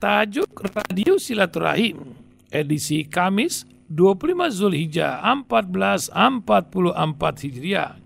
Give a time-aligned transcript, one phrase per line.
[0.00, 2.16] Tajuk Radio Silaturahim
[2.48, 8.00] edisi Kamis 25 Zulhijjah 1444 Hijriah.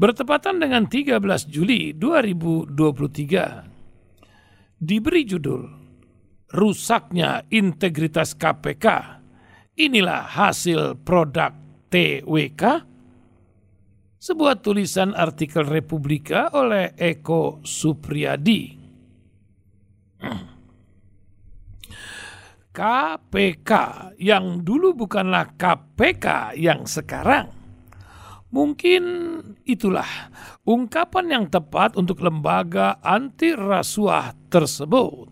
[0.00, 1.20] Bertepatan dengan 13
[1.52, 5.68] Juli 2023 diberi judul
[6.48, 9.20] Rusaknya Integritas KPK
[9.74, 11.52] Inilah hasil produk
[11.92, 12.62] TWK
[14.16, 18.83] sebuah tulisan artikel Republika oleh Eko Supriyadi.
[22.74, 23.70] KPK
[24.18, 27.54] yang dulu bukanlah KPK yang sekarang.
[28.50, 29.02] Mungkin
[29.62, 30.34] itulah
[30.66, 35.30] ungkapan yang tepat untuk lembaga anti rasuah tersebut.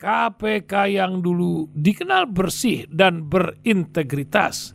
[0.00, 4.72] KPK yang dulu dikenal bersih dan berintegritas,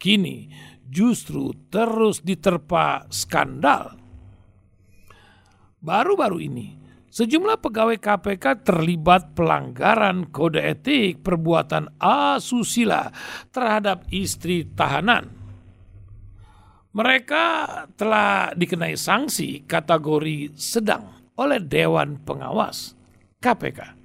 [0.00, 0.48] kini
[0.88, 3.96] justru terus diterpa skandal.
[5.80, 6.79] Baru-baru ini,
[7.10, 13.10] Sejumlah pegawai KPK terlibat pelanggaran kode etik perbuatan asusila
[13.50, 15.26] terhadap istri tahanan.
[16.94, 17.44] Mereka
[17.98, 22.94] telah dikenai sanksi kategori sedang oleh Dewan Pengawas
[23.42, 23.98] KPK.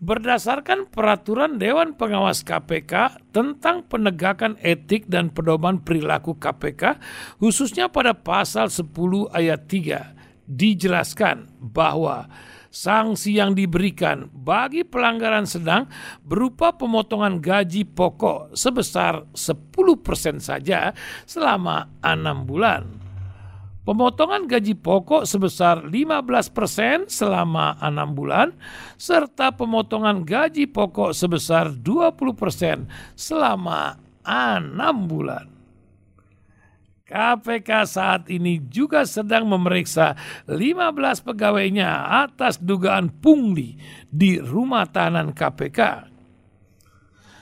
[0.00, 6.96] Berdasarkan peraturan Dewan Pengawas KPK tentang penegakan etik dan pedoman perilaku KPK,
[7.36, 8.88] khususnya pada pasal 10
[9.28, 10.19] ayat 3,
[10.50, 12.26] dijelaskan bahwa
[12.70, 15.86] sanksi yang diberikan bagi pelanggaran sedang
[16.22, 20.90] berupa pemotongan gaji pokok sebesar 10% saja
[21.26, 22.86] selama enam bulan.
[23.80, 28.54] Pemotongan gaji pokok sebesar 15% selama enam bulan,
[28.94, 32.86] serta pemotongan gaji pokok sebesar 20%
[33.18, 35.59] selama enam bulan.
[37.10, 40.14] KPK saat ini juga sedang memeriksa
[40.46, 43.74] 15 pegawainya atas dugaan pungli
[44.06, 46.06] di rumah tahanan KPK.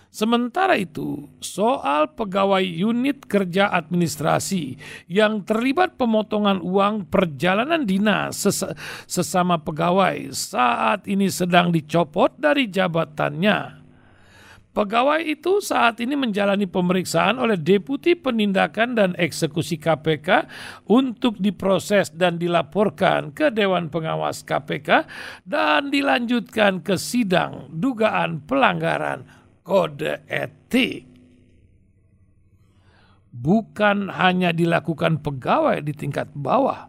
[0.09, 8.65] Sementara itu, soal pegawai unit kerja administrasi yang terlibat pemotongan uang perjalanan dinas ses
[9.05, 13.88] sesama pegawai saat ini sedang dicopot dari jabatannya.
[14.79, 20.47] Pegawai itu saat ini menjalani pemeriksaan oleh Deputi Penindakan dan Eksekusi KPK
[20.87, 25.03] untuk diproses dan dilaporkan ke Dewan Pengawas KPK
[25.43, 29.27] dan dilanjutkan ke sidang dugaan pelanggaran
[29.67, 31.11] kode etik.
[33.35, 36.87] Bukan hanya dilakukan pegawai di tingkat bawah,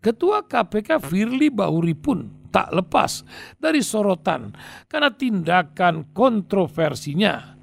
[0.00, 3.24] Ketua KPK Firly Bahuri pun tak lepas
[3.56, 4.52] dari sorotan
[4.86, 7.56] karena tindakan kontroversinya.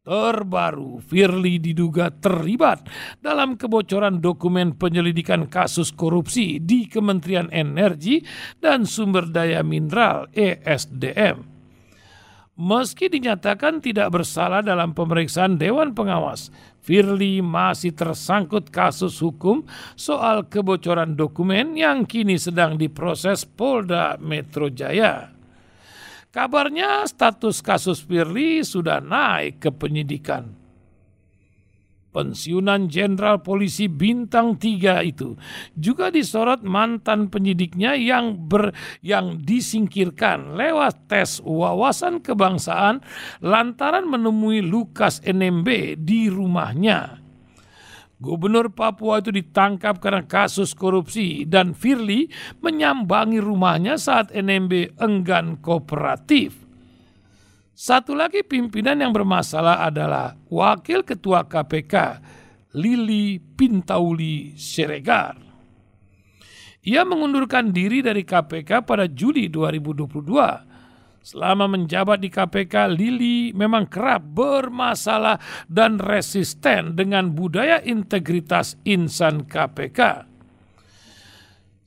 [0.00, 2.88] Terbaru, Firly diduga terlibat
[3.20, 8.24] dalam kebocoran dokumen penyelidikan kasus korupsi di Kementerian Energi
[8.58, 11.49] dan Sumber Daya Mineral ESDM.
[12.60, 16.52] Meski dinyatakan tidak bersalah dalam pemeriksaan Dewan Pengawas,
[16.84, 19.64] Firly masih tersangkut kasus hukum
[19.96, 25.32] soal kebocoran dokumen yang kini sedang diproses Polda Metro Jaya.
[26.28, 30.59] Kabarnya status kasus Firly sudah naik ke penyidikan
[32.10, 35.38] pensiunan Jenderal Polisi Bintang 3 itu
[35.74, 43.02] juga disorot mantan penyidiknya yang ber, yang disingkirkan lewat tes wawasan kebangsaan
[43.42, 47.20] lantaran menemui Lukas NMB di rumahnya.
[48.20, 52.28] Gubernur Papua itu ditangkap karena kasus korupsi dan Firly
[52.60, 56.69] menyambangi rumahnya saat NMB enggan kooperatif.
[57.80, 62.20] Satu lagi pimpinan yang bermasalah adalah Wakil Ketua KPK
[62.76, 65.40] Lili Pintauli Siregar.
[66.84, 71.24] Ia mengundurkan diri dari KPK pada Juli 2022.
[71.24, 80.29] Selama menjabat di KPK, Lili memang kerap bermasalah dan resisten dengan budaya integritas insan KPK.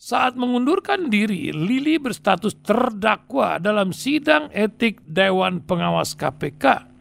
[0.04, 6.92] Saat mengundurkan diri, Lili berstatus terdakwa dalam sidang etik Dewan Pengawas KPK.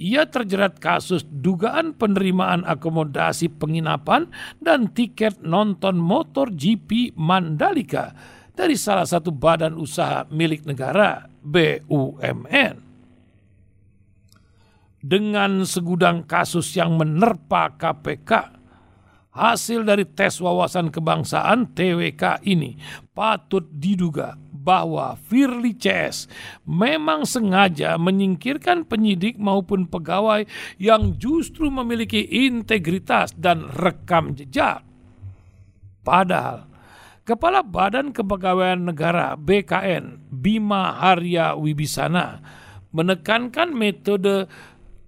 [0.00, 8.16] Ia terjerat kasus dugaan penerimaan akomodasi penginapan dan tiket nonton motor GP Mandalika
[8.56, 12.74] dari salah satu badan usaha milik negara BUMN.
[15.04, 18.63] Dengan segudang kasus yang menerpa KPK,
[19.34, 22.78] Hasil dari tes wawasan kebangsaan TWK ini
[23.10, 26.30] patut diduga bahwa Firly CS
[26.62, 30.46] memang sengaja menyingkirkan penyidik maupun pegawai
[30.78, 34.86] yang justru memiliki integritas dan rekam jejak.
[36.06, 36.70] Padahal
[37.24, 42.38] Kepala Badan Kepegawaian Negara BKN Bima Harya Wibisana
[42.94, 44.46] menekankan metode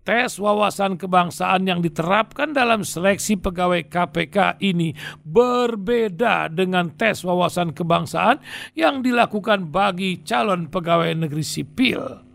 [0.07, 4.95] tes wawasan kebangsaan yang diterapkan dalam seleksi pegawai KPK ini
[5.27, 8.39] berbeda dengan tes wawasan kebangsaan
[8.79, 12.26] yang dilakukan bagi calon pegawai negeri sipil.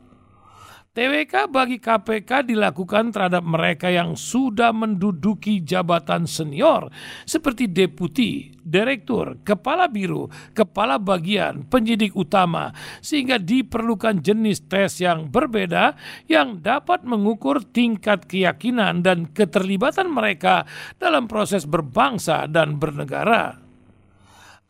[0.91, 6.91] TWK bagi KPK dilakukan terhadap mereka yang sudah menduduki jabatan senior
[7.23, 15.95] seperti deputi, direktur, kepala biro, kepala bagian, penyidik utama sehingga diperlukan jenis tes yang berbeda
[16.27, 20.67] yang dapat mengukur tingkat keyakinan dan keterlibatan mereka
[20.99, 23.60] dalam proses berbangsa dan bernegara.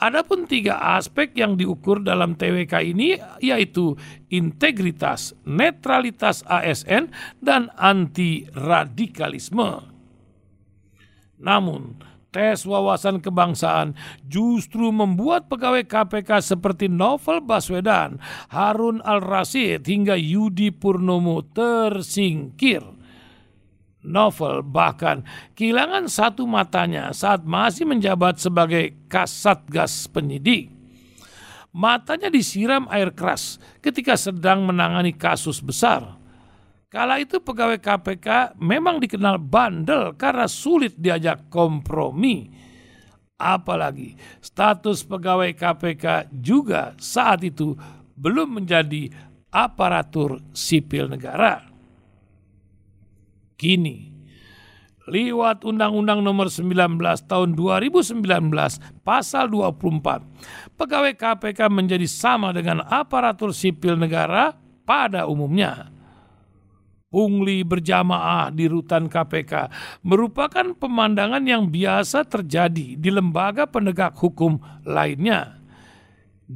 [0.01, 3.93] Adapun tiga aspek yang diukur dalam TWK ini yaitu
[4.33, 9.85] integritas, netralitas ASN, dan anti radikalisme.
[11.37, 12.01] Namun,
[12.33, 13.93] tes wawasan kebangsaan
[14.25, 18.17] justru membuat pegawai KPK seperti Novel Baswedan,
[18.49, 22.81] Harun Al-Rasyid hingga Yudi Purnomo tersingkir
[24.05, 30.73] novel bahkan kehilangan satu matanya saat masih menjabat sebagai kasatgas penyidik.
[31.71, 36.19] Matanya disiram air keras ketika sedang menangani kasus besar.
[36.91, 42.51] Kala itu pegawai KPK memang dikenal bandel karena sulit diajak kompromi.
[43.39, 47.79] Apalagi status pegawai KPK juga saat itu
[48.19, 49.07] belum menjadi
[49.47, 51.70] aparatur sipil negara.
[53.61, 54.09] Kini,
[55.05, 56.97] lewat Undang-Undang Nomor 19
[57.29, 58.25] Tahun 2019
[59.05, 65.93] Pasal 24, pegawai KPK menjadi sama dengan aparatur sipil negara pada umumnya.
[67.13, 69.69] Pungli berjamaah di rutan KPK
[70.01, 74.57] merupakan pemandangan yang biasa terjadi di lembaga penegak hukum
[74.89, 75.60] lainnya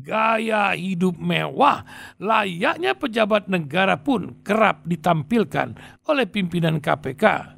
[0.01, 1.86] gaya hidup mewah
[2.19, 5.77] layaknya pejabat negara pun kerap ditampilkan
[6.09, 7.56] oleh pimpinan KPK.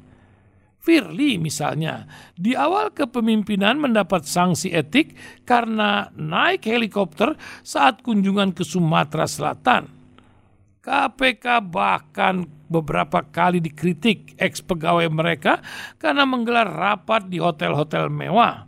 [0.78, 9.28] Firly misalnya, di awal kepemimpinan mendapat sanksi etik karena naik helikopter saat kunjungan ke Sumatera
[9.28, 9.90] Selatan.
[10.80, 15.60] KPK bahkan beberapa kali dikritik ex pegawai mereka
[16.00, 18.67] karena menggelar rapat di hotel-hotel mewah.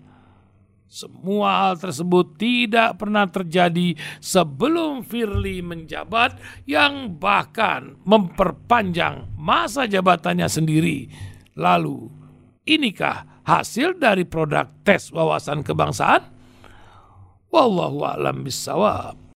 [0.90, 6.34] Semua hal tersebut tidak pernah terjadi sebelum Firly menjabat
[6.66, 11.06] yang bahkan memperpanjang masa jabatannya sendiri.
[11.54, 12.10] Lalu,
[12.66, 16.26] inikah hasil dari produk tes wawasan kebangsaan?
[17.54, 19.20] Wallahu a'lam bissawab.